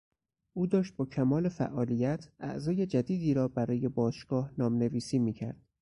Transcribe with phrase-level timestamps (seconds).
[0.53, 5.67] او داشت با کمال فعالیت اعضای جدیدی را برای باشگاه نام نویسی میکرد.